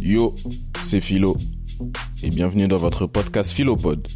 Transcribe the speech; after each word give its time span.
Yo, 0.00 0.34
c'est 0.86 1.00
Philo 1.00 1.36
et 2.22 2.30
bienvenue 2.30 2.68
dans 2.68 2.76
votre 2.76 3.06
podcast 3.06 3.50
Philopod. 3.50 4.08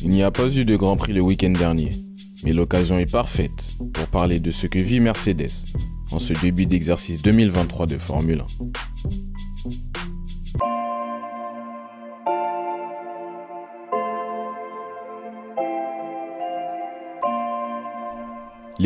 Il 0.00 0.08
n'y 0.08 0.22
a 0.22 0.30
pas 0.30 0.48
eu 0.48 0.64
de 0.64 0.76
Grand 0.76 0.96
Prix 0.96 1.12
le 1.12 1.20
week-end 1.20 1.50
dernier, 1.50 1.90
mais 2.42 2.52
l'occasion 2.52 2.98
est 2.98 3.10
parfaite 3.10 3.68
pour 3.92 4.06
parler 4.06 4.38
de 4.38 4.50
ce 4.50 4.66
que 4.66 4.78
vit 4.78 5.00
Mercedes 5.00 5.50
en 6.12 6.18
ce 6.18 6.32
début 6.32 6.66
d'exercice 6.66 7.20
2023 7.20 7.86
de 7.86 7.98
Formule 7.98 8.44
1. 8.60 8.85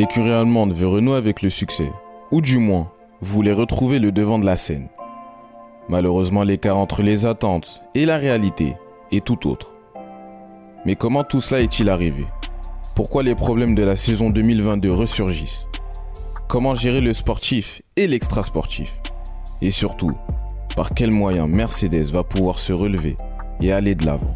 L'écurie 0.00 0.32
allemande 0.32 0.72
veut 0.72 0.88
renouer 0.88 1.18
avec 1.18 1.42
le 1.42 1.50
succès, 1.50 1.92
ou 2.30 2.40
du 2.40 2.56
moins 2.56 2.90
voulait 3.20 3.52
retrouver 3.52 3.98
le 3.98 4.12
devant 4.12 4.38
de 4.38 4.46
la 4.46 4.56
scène. 4.56 4.88
Malheureusement, 5.90 6.42
l'écart 6.42 6.78
entre 6.78 7.02
les 7.02 7.26
attentes 7.26 7.82
et 7.94 8.06
la 8.06 8.16
réalité 8.16 8.76
est 9.12 9.22
tout 9.22 9.46
autre. 9.46 9.74
Mais 10.86 10.96
comment 10.96 11.22
tout 11.22 11.42
cela 11.42 11.60
est-il 11.60 11.90
arrivé? 11.90 12.24
Pourquoi 12.94 13.22
les 13.22 13.34
problèmes 13.34 13.74
de 13.74 13.82
la 13.82 13.98
saison 13.98 14.30
2022 14.30 14.90
ressurgissent? 14.90 15.68
Comment 16.48 16.74
gérer 16.74 17.02
le 17.02 17.12
sportif 17.12 17.82
et 17.96 18.06
l'extra-sportif? 18.06 18.96
Et 19.60 19.70
surtout, 19.70 20.16
par 20.76 20.94
quels 20.94 21.12
moyens 21.12 21.46
Mercedes 21.46 22.10
va 22.10 22.24
pouvoir 22.24 22.58
se 22.58 22.72
relever 22.72 23.18
et 23.60 23.70
aller 23.70 23.94
de 23.94 24.06
l'avant? 24.06 24.34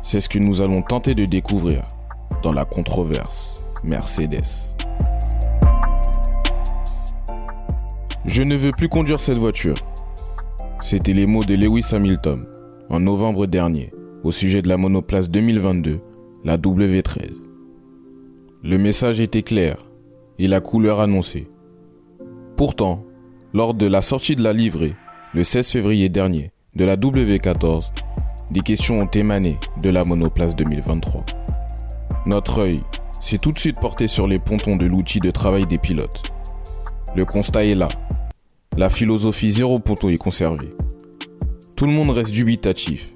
C'est 0.00 0.22
ce 0.22 0.30
que 0.30 0.38
nous 0.38 0.62
allons 0.62 0.80
tenter 0.80 1.14
de 1.14 1.26
découvrir 1.26 1.82
dans 2.42 2.52
la 2.52 2.64
controverse 2.64 3.56
Mercedes. 3.86 4.74
Je 8.24 8.42
ne 8.42 8.56
veux 8.56 8.72
plus 8.72 8.88
conduire 8.88 9.20
cette 9.20 9.38
voiture. 9.38 9.76
C'étaient 10.82 11.12
les 11.12 11.26
mots 11.26 11.44
de 11.44 11.54
Lewis 11.54 11.86
Hamilton 11.92 12.44
en 12.90 13.00
novembre 13.00 13.46
dernier 13.46 13.92
au 14.24 14.32
sujet 14.32 14.62
de 14.62 14.68
la 14.68 14.76
monoplace 14.76 15.30
2022, 15.30 16.00
la 16.44 16.58
W13. 16.58 17.32
Le 18.64 18.78
message 18.78 19.20
était 19.20 19.42
clair 19.42 19.76
et 20.38 20.48
la 20.48 20.60
couleur 20.60 21.00
annoncée. 21.00 21.48
Pourtant, 22.56 23.04
lors 23.54 23.74
de 23.74 23.86
la 23.86 24.02
sortie 24.02 24.34
de 24.34 24.42
la 24.42 24.52
livrée, 24.52 24.94
le 25.32 25.44
16 25.44 25.68
février 25.68 26.08
dernier, 26.08 26.50
de 26.74 26.84
la 26.84 26.96
W14, 26.96 27.90
des 28.50 28.60
questions 28.60 29.00
ont 29.00 29.06
émané 29.06 29.56
de 29.80 29.90
la 29.90 30.04
monoplace 30.04 30.56
2023. 30.56 31.24
Notre 32.26 32.60
œil 32.60 32.80
s'est 33.26 33.38
tout 33.38 33.50
de 33.50 33.58
suite 33.58 33.80
porté 33.80 34.06
sur 34.06 34.28
les 34.28 34.38
pontons 34.38 34.76
de 34.76 34.86
l'outil 34.86 35.18
de 35.18 35.32
travail 35.32 35.66
des 35.66 35.78
pilotes. 35.78 36.32
Le 37.16 37.24
constat 37.24 37.64
est 37.64 37.74
là. 37.74 37.88
La 38.76 38.88
philosophie 38.88 39.50
zéro 39.50 39.80
ponton 39.80 40.08
est 40.10 40.16
conservée. 40.16 40.70
Tout 41.74 41.86
le 41.86 41.92
monde 41.92 42.10
reste 42.10 42.30
dubitatif 42.30 43.08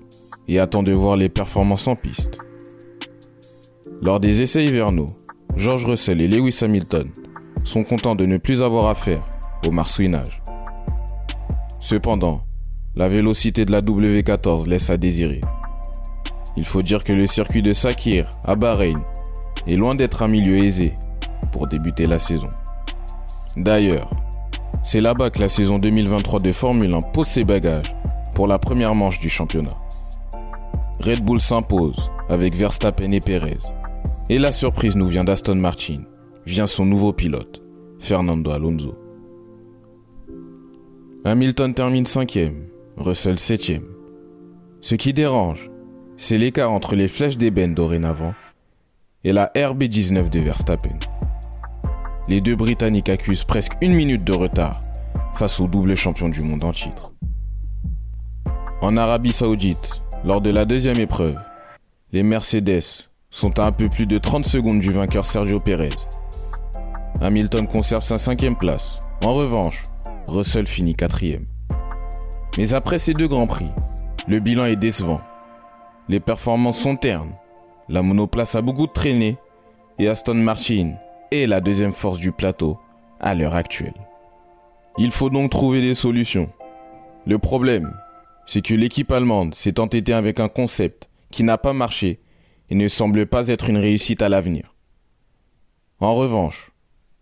et 0.49 0.59
attend 0.59 0.83
de 0.83 0.91
voir 0.91 1.15
les 1.15 1.29
performances 1.29 1.87
en 1.87 1.95
piste. 1.95 2.39
Lors 4.03 4.19
des 4.19 4.43
essais 4.43 4.65
hivernaux, 4.65 5.07
George 5.55 5.85
Russell 5.85 6.21
et 6.21 6.27
Lewis 6.27 6.59
Hamilton 6.61 7.09
sont 7.63 7.85
contents 7.85 8.17
de 8.17 8.27
ne 8.27 8.39
plus 8.39 8.63
avoir 8.63 8.87
affaire 8.87 9.25
au 9.65 9.71
marsouinage. 9.71 10.43
Cependant, 11.79 12.43
la 12.97 13.09
vélocité 13.09 13.65
de 13.65 13.71
la 13.71 13.81
W14 13.81 14.67
laisse 14.67 14.91
à 14.91 14.97
désirer. 14.97 15.41
Il 16.57 16.65
faut 16.65 16.83
dire 16.83 17.05
que 17.05 17.13
le 17.13 17.29
circuit 17.29 17.63
de 17.63 17.73
Sakir 17.73 18.29
à 18.43 18.57
Bahreïn 18.57 19.01
est 19.67 19.77
loin 19.77 19.95
d'être 19.95 20.23
un 20.23 20.29
milieu 20.29 20.59
aisé 20.59 20.95
pour 21.53 21.67
débuter 21.67 22.07
la 22.07 22.19
saison. 22.19 22.49
D'ailleurs, 23.57 24.11
c'est 24.83 25.01
là-bas 25.01 25.31
que 25.31 25.41
la 25.41 25.49
saison 25.49 25.79
2023 25.79 26.41
de 26.41 26.53
Formule 26.53 26.95
1 26.95 27.01
pose 27.13 27.27
ses 27.27 27.45
bagages 27.45 27.95
pour 28.35 28.47
la 28.47 28.59
première 28.59 28.95
manche 28.95 29.21
du 29.21 29.29
championnat. 29.29 29.77
Red 31.01 31.25
Bull 31.25 31.41
s'impose 31.41 32.11
avec 32.29 32.55
Verstappen 32.55 33.13
et 33.13 33.21
Perez. 33.21 33.59
Et 34.29 34.39
la 34.39 34.53
surprise 34.53 34.97
nous 34.97 35.09
vient 35.09 35.25
d'Aston 35.25 35.57
Martin, 35.57 36.03
vient 36.47 36.67
son 36.67 36.87
nouveau 36.87 37.13
pilote, 37.13 37.63
Fernando 37.99 38.51
Alonso. 38.51 38.97
Hamilton 41.25 41.75
termine 41.75 42.07
cinquième, 42.07 42.67
Russell 42.97 43.39
septième. 43.39 43.85
Ce 44.81 44.95
qui 44.95 45.13
dérange, 45.13 45.71
c'est 46.17 46.39
l'écart 46.39 46.71
entre 46.71 46.95
les 46.95 47.09
flèches 47.09 47.37
d'ébène 47.37 47.75
dorénavant 47.75 48.35
et 49.25 49.33
la 49.33 49.51
RB19 49.55 50.31
de 50.31 50.41
Verstappen. 50.41 50.99
Les 52.29 52.41
deux 52.41 52.57
Britanniques 52.57 53.09
accusent 53.09 53.45
presque 53.45 53.73
une 53.81 53.95
minute 53.95 54.25
de 54.25 54.33
retard 54.33 54.81
face 55.35 55.61
au 55.61 55.67
double 55.67 55.95
champion 55.95 56.29
du 56.29 56.43
monde 56.43 56.65
en 56.65 56.73
titre. 56.73 57.13
En 58.83 58.97
Arabie 58.97 59.33
Saoudite, 59.33 60.03
lors 60.25 60.41
de 60.41 60.51
la 60.51 60.65
deuxième 60.65 61.01
épreuve, 61.01 61.37
les 62.13 62.23
Mercedes 62.23 63.09
sont 63.31 63.59
à 63.59 63.67
un 63.67 63.73
peu 63.73 63.89
plus 63.89 64.07
de 64.07 64.19
30 64.19 64.45
secondes 64.45 64.81
du 64.81 64.91
vainqueur 64.91 65.25
Sergio 65.25 65.61
Perez. 65.61 65.97
Hamilton 67.21 67.67
conserve 67.67 68.03
sa 68.03 68.19
cinquième 68.19 68.57
place. 68.57 69.01
En 69.25 69.35
revanche, 69.35 69.85
Russell 70.27 70.67
finit 70.67 70.95
quatrième. 70.95 71.47
Mais 72.57 72.75
après 72.75 72.99
ces 72.99 73.15
deux 73.15 73.29
grands 73.29 73.47
prix, 73.47 73.71
le 74.27 74.41
bilan 74.41 74.65
est 74.65 74.77
décevant. 74.77 75.21
Les 76.09 76.21
performances 76.21 76.79
sont 76.79 76.97
ternes. 76.97 77.35
La 77.91 78.03
monoplace 78.03 78.55
a 78.55 78.63
beaucoup 78.63 78.87
traîné 78.87 79.37
et 79.99 80.07
Aston 80.07 80.37
Martin 80.37 80.95
est 81.33 81.49
la 81.49 81.61
deuxième 81.61 81.93
force 81.93 82.19
du 82.19 82.31
plateau 82.31 82.79
à 83.19 83.35
l'heure 83.35 83.57
actuelle. 83.57 84.07
Il 84.97 85.11
faut 85.11 85.29
donc 85.29 85.51
trouver 85.51 85.81
des 85.81 85.95
solutions. 85.95 86.53
Le 87.27 87.41
problème, 87.41 87.93
c'est 88.47 88.63
que 88.63 88.75
l'équipe 88.75 89.11
allemande 89.11 89.57
s'est 89.57 89.81
entêtée 89.81 90.13
avec 90.13 90.39
un 90.39 90.49
concept 90.49 91.11
qui 91.33 91.43
n'a 91.43 91.59
pas 91.59 91.73
marché 91.73 92.21
et 92.69 92.77
ne 92.77 92.87
semble 92.87 93.27
pas 93.27 93.49
être 93.49 93.69
une 93.69 93.79
réussite 93.79 94.23
à 94.23 94.29
l'avenir. 94.29 94.77
En 95.99 96.15
revanche, 96.15 96.71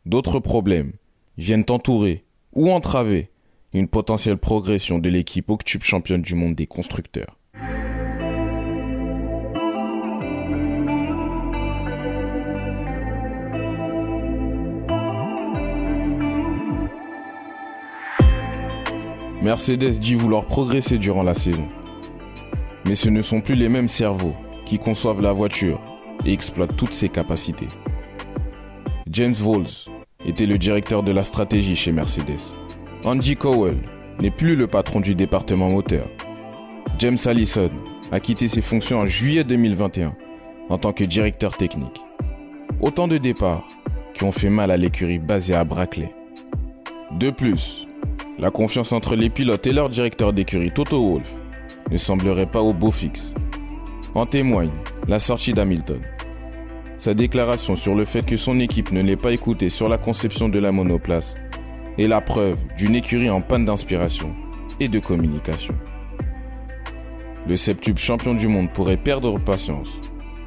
d'autres 0.05 0.39
problèmes 0.39 0.93
viennent 1.39 1.65
entourer 1.71 2.27
ou 2.53 2.71
entraver 2.71 3.31
une 3.73 3.89
potentielle 3.89 4.37
progression 4.37 4.99
de 4.99 5.09
l'équipe 5.09 5.49
octuple 5.49 5.87
championne 5.87 6.21
du 6.21 6.35
monde 6.35 6.57
des 6.57 6.67
constructeurs. 6.67 7.38
Mercedes 19.49 19.99
dit 19.99 20.15
vouloir 20.15 20.45
progresser 20.45 20.99
durant 20.99 21.23
la 21.23 21.33
saison. 21.33 21.67
Mais 22.87 22.95
ce 22.95 23.09
ne 23.09 23.23
sont 23.23 23.41
plus 23.41 23.55
les 23.55 23.71
mêmes 23.71 23.89
cerveaux 23.89 24.35
qui 24.67 24.79
conçoivent 24.79 25.23
la 25.23 25.33
voiture 25.33 25.81
et 26.27 26.35
exploitent 26.35 26.77
toutes 26.77 26.93
ses 26.93 27.09
capacités. 27.09 27.69
James 29.11 29.33
Vols 29.33 29.89
était 30.27 30.45
le 30.45 30.59
directeur 30.59 31.03
de 31.03 31.13
la 31.13 31.25
stratégie 31.25 31.77
chez 31.77 31.93
Mercedes. 31.93 32.43
Andy 33.05 33.37
Cowell 33.37 33.79
n'est 34.21 34.31
plus 34.31 34.55
le 34.55 34.67
patron 34.67 35.01
du 35.01 35.15
département 35.15 35.71
moteur. 35.71 36.07
James 36.99 37.17
Allison 37.25 37.71
a 38.13 38.21
quitté 38.21 38.49
ses 38.49 38.61
fonctions 38.61 38.99
en 38.99 39.07
juillet 39.07 39.45
2021 39.45 40.15
en 40.69 40.77
tant 40.77 40.93
que 40.93 41.05
directeur 41.05 41.57
technique. 41.57 42.03
Autant 42.83 43.09
de 43.09 43.17
départs 43.17 43.67
qui 44.13 44.25
ont 44.25 44.33
fait 44.33 44.51
mal 44.51 44.71
à 44.71 44.77
l'écurie 44.77 45.19
basée 45.19 45.55
à 45.55 45.65
Brackley. 45.65 46.13
De 47.13 47.31
plus, 47.31 47.88
la 48.39 48.51
confiance 48.51 48.93
entre 48.93 49.17
les 49.17 49.31
pilotes 49.31 49.67
et 49.67 49.73
leur 49.73 49.89
directeur 49.89 50.33
d'écurie 50.33 50.71
Toto 50.71 51.03
Wolff 51.03 51.35
ne 51.91 51.97
semblerait 51.97 52.51
pas 52.51 52.63
au 52.63 52.73
beau 52.73 52.91
fixe. 52.91 53.35
En 54.15 54.27
témoigne 54.27 54.71
la 55.09 55.21
sortie 55.21 55.53
d'Hamilton. 55.53 56.01
Sa 56.99 57.15
déclaration 57.15 57.77
sur 57.77 57.95
le 57.95 58.05
fait 58.05 58.25
que 58.25 58.37
son 58.37 58.61
équipe 58.61 58.93
ne 58.93 59.03
l'ait 59.03 59.17
pas 59.17 59.33
écouté 59.33 59.71
sur 59.71 59.89
la 59.89 59.99
conception 59.99 60.49
de 60.49 60.59
la 60.59 60.73
monoplace 60.73 61.35
est 61.99 62.07
la 62.07 62.21
preuve 62.21 62.59
d'une 62.77 62.95
écurie 62.95 63.31
en 63.31 63.41
panne 63.41 63.65
d'inspiration 63.65 64.35
et 64.81 64.89
de 64.89 64.99
communication. 64.99 65.75
Le 67.47 67.57
septuple 67.57 68.01
champion 68.01 68.35
du 68.35 68.47
monde 68.47 68.73
pourrait 68.73 68.97
perdre 68.97 69.39
patience 69.39 69.91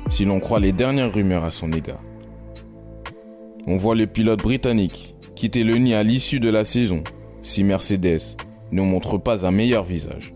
si 0.09 0.25
l'on 0.25 0.39
croit 0.39 0.59
les 0.59 0.71
dernières 0.71 1.13
rumeurs 1.13 1.43
à 1.43 1.51
son 1.51 1.71
égard. 1.71 2.03
On 3.67 3.77
voit 3.77 3.95
le 3.95 4.07
pilote 4.07 4.41
britannique 4.41 5.15
quitter 5.35 5.63
le 5.63 5.75
nid 5.75 5.95
à 5.95 6.03
l'issue 6.03 6.39
de 6.39 6.49
la 6.49 6.63
saison 6.63 7.03
si 7.41 7.63
Mercedes 7.63 8.37
ne 8.71 8.81
montre 8.81 9.17
pas 9.17 9.45
un 9.45 9.51
meilleur 9.51 9.83
visage. 9.83 10.33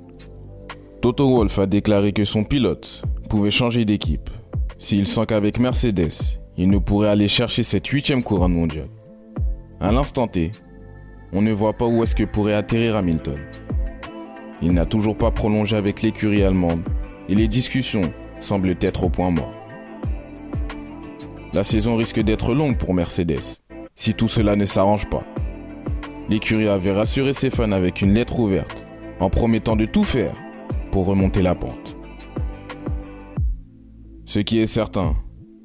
Toto 1.02 1.30
Wolff 1.30 1.60
a 1.60 1.66
déclaré 1.66 2.14
que 2.14 2.26
son 2.26 2.44
pilote 2.44 3.04
pouvait 3.30 3.52
changer 3.52 3.86
d'équipe 3.86 4.30
s'il 4.78 5.08
sent 5.08 5.26
qu'avec 5.28 5.60
Mercedes, 5.60 6.14
il 6.58 6.70
ne 6.70 6.78
pourrait 6.78 7.10
aller 7.10 7.28
chercher 7.28 7.64
cette 7.64 7.88
huitième 7.88 8.24
couronne 8.24 8.54
mondiale. 8.54 8.90
À 9.80 9.92
l'instant 9.92 10.28
T, 10.28 10.52
on 11.34 11.42
ne 11.42 11.52
voit 11.52 11.74
pas 11.74 11.86
où 11.86 12.04
est-ce 12.04 12.16
que 12.16 12.24
pourrait 12.24 12.54
atterrir 12.54 12.96
Hamilton. 12.96 13.40
Il 14.62 14.74
n'a 14.74 14.86
toujours 14.86 15.18
pas 15.18 15.32
prolongé 15.32 15.76
avec 15.76 16.02
l'écurie 16.02 16.44
allemande 16.44 16.84
et 17.30 17.36
les 17.36 17.48
discussions 17.48 18.02
semble 18.42 18.76
être 18.82 19.04
au 19.04 19.10
point 19.10 19.32
mort. 19.32 19.52
La 21.54 21.64
saison 21.64 21.96
risque 21.96 22.20
d'être 22.20 22.54
longue 22.54 22.78
pour 22.78 22.94
Mercedes, 22.94 23.60
si 23.96 24.14
tout 24.14 24.28
cela 24.28 24.56
ne 24.56 24.66
s'arrange 24.66 25.10
pas. 25.10 25.24
L'écurie 26.28 26.68
avait 26.68 26.92
rassuré 26.92 27.34
ses 27.34 27.52
fans 27.52 27.72
avec 27.72 28.02
une 28.02 28.14
lettre 28.14 28.40
ouverte, 28.40 28.84
en 29.20 29.30
promettant 29.30 29.76
de 29.76 29.86
tout 29.86 30.04
faire 30.04 30.34
pour 30.92 31.06
remonter 31.06 31.42
la 31.42 31.56
pente. 31.56 31.98
Ce 34.26 34.40
qui 34.40 34.60
est 34.60 34.68
certain, 34.68 35.16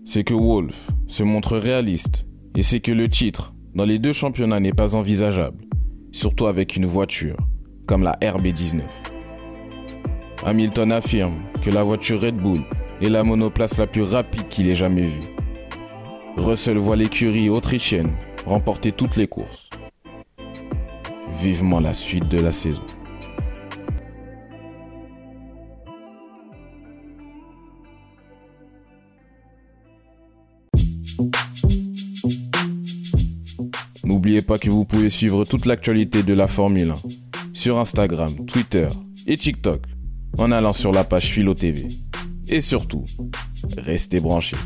c'est 0.05 0.25
que 0.25 0.35
Wolf 0.35 0.91
se 1.07 1.23
montre 1.23 1.57
réaliste 1.57 2.27
et 2.57 2.63
c'est 2.63 2.81
que 2.81 2.93
le 2.93 3.09
titre 3.09 3.55
dans 3.75 3.85
les 3.85 3.99
deux 3.99 4.13
championnats 4.13 4.61
n'est 4.61 4.73
pas 4.73 4.95
envisageable, 4.95 5.65
surtout 6.13 6.47
avec 6.47 6.77
une 6.77 6.87
voiture 6.87 7.37
comme 7.87 8.03
la 8.03 8.19
RB19. 8.21 8.83
Hamilton 10.45 10.93
affirme 10.93 11.37
que 11.63 11.71
la 11.71 11.83
voiture 11.83 12.21
Red 12.21 12.37
Bull 12.37 12.61
est 13.01 13.09
la 13.09 13.25
monoplace 13.25 13.79
la 13.79 13.87
plus 13.87 14.03
rapide 14.03 14.49
qu'il 14.49 14.69
ait 14.69 14.75
jamais 14.75 15.05
vue. 15.05 15.35
Russell 16.37 16.77
voit 16.77 16.97
l'écurie 16.97 17.49
autrichienne 17.49 18.13
remporter 18.47 18.93
toutes 18.93 19.17
les 19.17 19.27
courses. 19.27 19.70
Vivement 21.43 21.81
la 21.81 21.95
suite 21.95 22.29
de 22.29 22.39
la 22.39 22.53
saison. 22.53 22.83
N'oubliez 34.05 34.43
pas 34.43 34.59
que 34.59 34.69
vous 34.69 34.85
pouvez 34.85 35.09
suivre 35.09 35.47
toute 35.47 35.65
l'actualité 35.65 36.23
de 36.23 36.35
la 36.35 36.47
Formule 36.47 36.91
1 36.91 36.97
sur 37.55 37.79
Instagram, 37.79 38.45
Twitter 38.47 38.89
et 39.27 39.39
TikTok 39.39 39.83
en 40.37 40.53
allant 40.53 40.75
sur 40.75 40.93
la 40.93 41.05
page 41.05 41.31
Philo 41.31 41.55
TV. 41.55 41.89
Et 42.49 42.61
surtout, 42.61 43.05
restez 43.79 44.21
branchés. 44.21 44.57